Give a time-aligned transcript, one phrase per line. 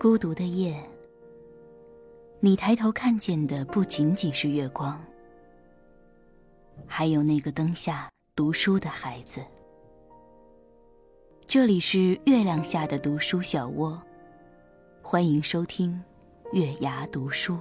[0.00, 0.74] 孤独的夜，
[2.40, 4.98] 你抬头看见的不仅仅是月光，
[6.86, 9.44] 还有那个灯下读书的孩子。
[11.46, 14.02] 这里是月亮下的读书小窝，
[15.02, 16.02] 欢迎收听
[16.54, 17.58] 月牙读书。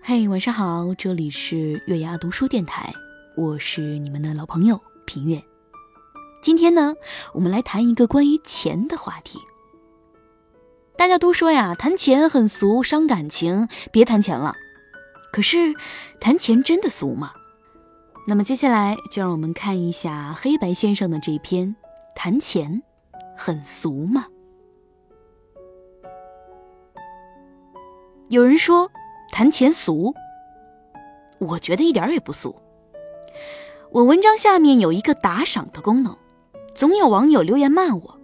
[0.00, 2.94] 嘿，晚上好，这里是月牙读书电台，
[3.36, 5.49] 我是你们的老朋友平月。
[6.42, 6.94] 今天呢，
[7.34, 9.38] 我们来谈一个关于钱的话题。
[10.96, 14.54] 大家都说呀，谈钱很俗，伤感情，别谈钱了。
[15.32, 15.74] 可是，
[16.18, 17.32] 谈钱真的俗吗？
[18.26, 21.68] 那么接下来就让我们看一下黑白先生的这篇
[22.14, 22.82] 《谈钱
[23.36, 24.26] 很俗吗》。
[28.28, 28.90] 有人说
[29.30, 30.14] 谈钱俗，
[31.38, 32.54] 我觉得一点也不俗。
[33.90, 36.16] 我文章下面有一个打赏的功能。
[36.80, 38.18] 总有网友留言骂我，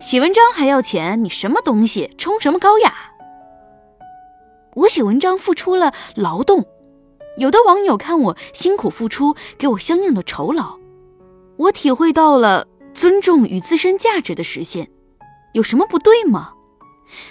[0.00, 2.92] 写文章还要钱，你什么东西，充什么高雅？
[4.74, 6.66] 我写文章付出了劳动，
[7.36, 10.76] 有的网友看我辛苦付出，给我相应的酬劳，
[11.58, 14.90] 我体会到了尊重与自身价值的实现，
[15.52, 16.54] 有什么不对吗？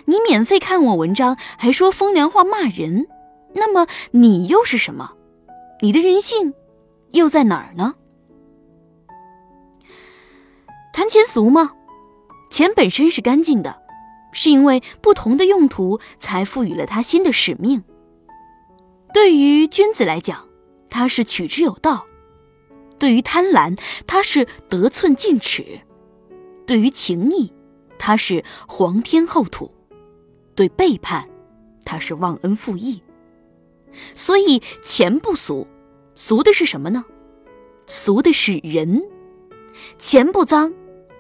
[0.05, 3.09] 你免费看我文章，还说风凉话骂人，
[3.55, 5.15] 那么你又是什么？
[5.81, 6.53] 你的人性
[7.11, 7.95] 又在哪儿呢？
[10.95, 11.73] 谈钱俗吗？
[12.49, 13.81] 钱本身是干净的，
[14.31, 17.83] 是因为不同的用途才赋予了它新的使命。
[19.13, 20.47] 对于君子来讲，
[20.89, 22.05] 它是取之有道；
[22.97, 25.81] 对于贪婪，它是得寸进尺；
[26.65, 27.51] 对于情义，
[27.99, 29.69] 它是皇天厚土；
[30.55, 31.29] 对背叛，
[31.83, 33.03] 它是忘恩负义。
[34.13, 35.67] 所以钱不俗，
[36.15, 37.03] 俗的是什么呢？
[37.85, 39.03] 俗的是人。
[39.99, 40.73] 钱不脏。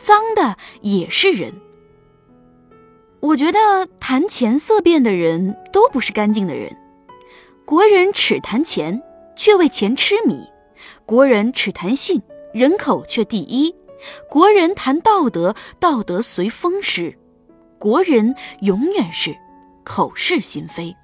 [0.05, 1.51] 脏的也是人。
[3.21, 6.77] 我觉得谈钱色变的人都不是干净的人。
[7.65, 9.01] 国人只谈钱，
[9.35, 10.35] 却为钱痴迷；
[11.07, 12.21] 国人只谈性，
[12.53, 13.73] 人口却第一；
[14.29, 17.15] 国人谈道德，道德随风失；
[17.79, 19.35] 国人永远是
[19.83, 20.95] 口是心非。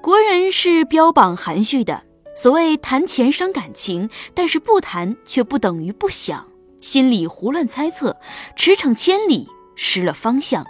[0.00, 2.02] 国人是标榜含蓄的，
[2.34, 6.51] 所谓谈钱伤感情，但是不谈却不等于不想。
[6.82, 8.18] 心里胡乱猜测，
[8.54, 10.66] 驰骋千里，失了方向，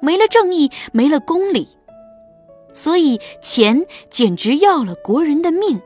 [0.00, 1.66] 没了正义，没了公理，
[2.72, 5.82] 所以钱简直要了国人的命。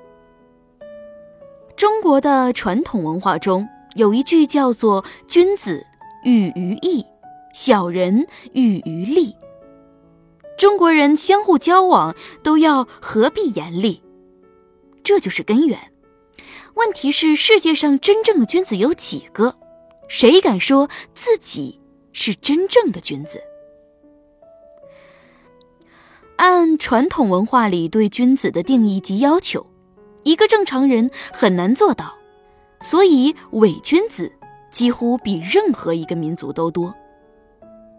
[1.76, 5.86] 中国的传统文化中有一句叫做“君子
[6.24, 7.06] 喻于义，
[7.54, 9.34] 小人喻于利”。
[10.58, 14.02] 中国人相互交往都要何必严厉，
[15.04, 15.78] 这就是根源。
[16.78, 19.56] 问题是世界上真正的君子有几个？
[20.06, 21.80] 谁敢说自己
[22.12, 23.42] 是真正的君子？
[26.36, 29.66] 按传统文化里对君子的定义及要求，
[30.22, 32.16] 一个正常人很难做到，
[32.80, 34.30] 所以伪君子
[34.70, 36.94] 几乎比任何一个民族都多。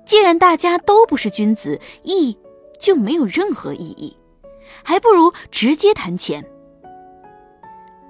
[0.06, 2.38] 既然大家都不是君子，义
[2.80, 4.16] 就没有任何意义，
[4.84, 6.50] 还不如直接谈钱。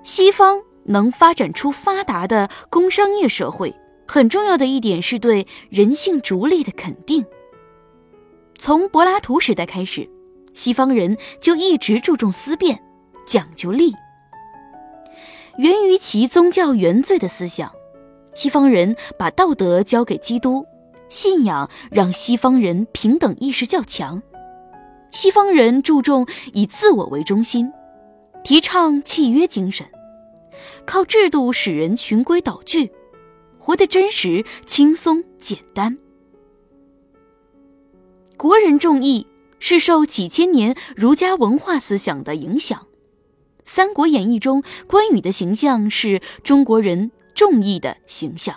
[0.04, 3.74] 西方能发展出发达的工商业社会，
[4.08, 7.26] 很重要的一点是对人性逐利的肯定。
[8.58, 10.09] 从柏拉图时代开始，
[10.54, 12.82] 西方人就一直注重思辨，
[13.26, 13.94] 讲究利。
[15.58, 17.72] 源于其宗教原罪的思想，
[18.34, 20.66] 西方人把道德交给基督，
[21.09, 24.22] 信仰让西方人平等意识较强。
[25.12, 27.72] 西方人注重以自我为中心，
[28.44, 29.86] 提倡契约精神。
[30.86, 32.92] 靠制度使人循规蹈矩，
[33.58, 35.98] 活得真实、轻松、简单。
[38.38, 39.28] 国人重义
[39.60, 42.80] 是受几千年儒家文化思想的影响，
[43.66, 48.56] 《三国演义》中关羽的形象是中国人重义的形象。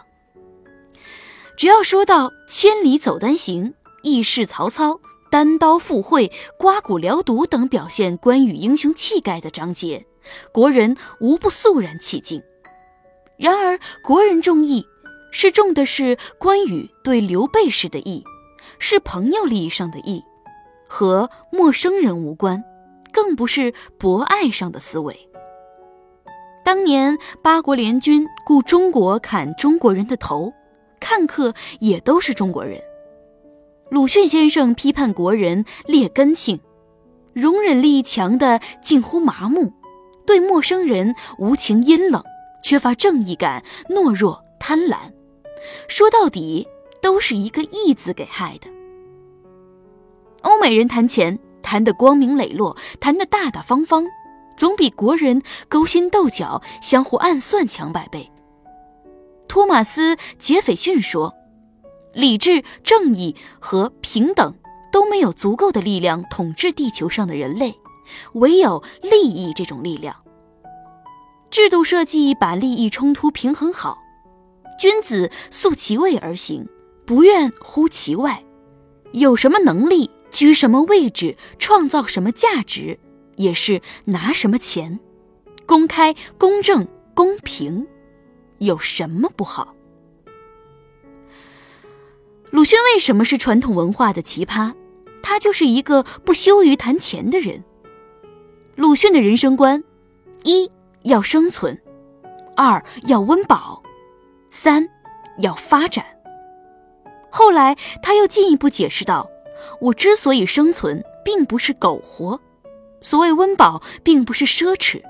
[1.56, 5.00] 只要说到“千里走单行”“义释曹操
[5.32, 10.04] ”“单刀赴会”“刮骨疗毒”等表现关羽英雄气概的章节。
[10.52, 12.42] 国人无不肃然起敬。
[13.38, 14.86] 然而，国人重义，
[15.30, 18.22] 是重的是关羽对刘备时的义，
[18.78, 20.22] 是朋友利益上的义，
[20.86, 22.62] 和陌生人无关，
[23.10, 25.18] 更不是博爱上的思维。
[26.62, 30.52] 当年八国联军雇中国砍中国人的头，
[31.00, 32.78] 看客也都是中国人。
[33.92, 36.58] 鲁迅先生批判国人劣根性，
[37.34, 39.70] 容忍力强的近乎麻木。
[40.24, 42.24] 对陌生人无情阴冷，
[42.64, 44.96] 缺乏正义感、懦弱、贪婪，
[45.88, 46.66] 说到底
[47.02, 48.70] 都是一个“义”字给害的。
[50.40, 54.06] 欧美人谈钱谈得光明磊落，谈得大大方方，
[54.56, 58.26] 总比国人勾心斗角、相互暗算强百倍。
[59.46, 61.34] 托马斯·杰斐逊说
[62.14, 64.54] ：“理智、正义和平等
[64.92, 67.74] 都没有足够的力量统治地球上的人类，
[68.34, 70.14] 唯有利益这种力量。
[71.50, 73.98] 制度设计把利益冲突平衡好，
[74.78, 76.66] 君子素其位而行，
[77.04, 78.42] 不愿乎其外。
[79.12, 82.98] 有什么能力？”居什么位置，创造什么价值，
[83.36, 84.98] 也是拿什么钱，
[85.66, 87.86] 公开、公正、公平，
[88.56, 89.74] 有什么不好？
[92.52, 94.74] 鲁迅为什么是传统文化的奇葩？
[95.22, 97.64] 他就是一个不羞于谈钱的人。
[98.76, 99.82] 鲁迅的人生观：
[100.42, 100.70] 一
[101.04, 101.80] 要生存，
[102.54, 103.82] 二要温饱，
[104.50, 104.86] 三
[105.38, 106.04] 要发展。
[107.30, 109.26] 后来他又进一步解释道。
[109.80, 112.38] 我之所以生存，并不是苟活；
[113.00, 115.00] 所谓温饱，并不是奢侈；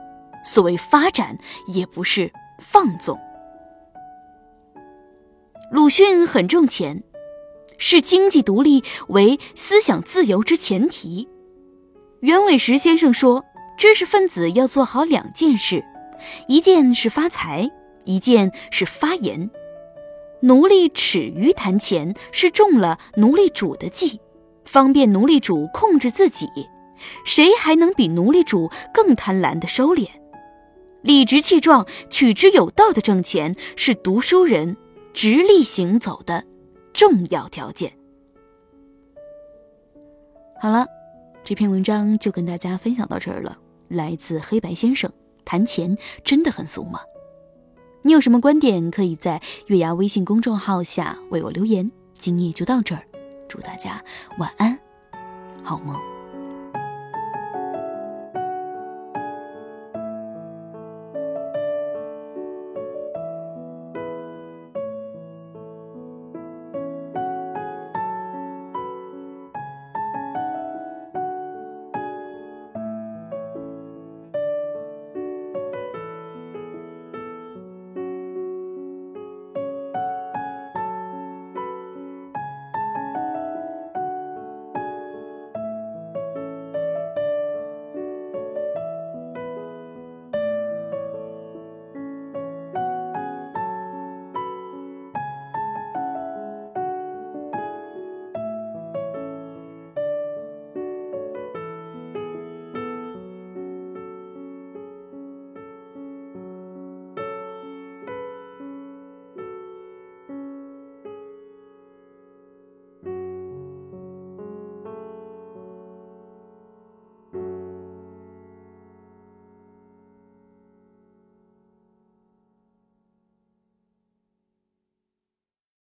[0.45, 1.37] 所谓发展，
[1.67, 2.31] 也不是
[2.61, 3.19] 放纵。
[5.73, 7.03] 鲁迅很重钱，
[7.85, 11.29] 视经济独立为思想自由之前提。
[12.21, 13.45] 袁伟时先生说
[13.77, 15.85] ：“知识分子要做好两件事，
[16.47, 17.69] 一件是发财，
[18.05, 19.51] 一件是发言。
[20.43, 24.21] 奴隶耻于谈钱，是中了奴隶主的计。”
[24.65, 26.47] 方便奴隶主控制自己，
[27.25, 30.07] 谁还能比奴隶主更贪婪的收敛？
[31.03, 34.77] 理直气壮、取之有道的挣钱，是读书人
[35.13, 36.45] 直立行走的
[37.03, 37.93] 重要条件。
[40.61, 40.87] 好了，
[41.43, 43.59] 这篇文章就跟大家分享到这儿了。
[43.89, 45.11] 来自黑白先生，
[45.45, 47.01] 谈钱真的很俗吗？
[48.03, 51.91] 你有什么观点，可以在月牙微信公众号下为我留言。
[52.21, 53.03] 今夜就到这儿。
[53.49, 54.01] 祝大家
[54.39, 54.79] 晚安，
[55.65, 56.12] 好梦。